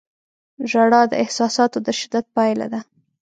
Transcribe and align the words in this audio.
•ژړا 0.69 1.01
د 1.11 1.13
احساساتو 1.23 1.77
د 1.85 1.87
شدت 1.99 2.25
پایله 2.35 2.65
ده. 2.73 2.79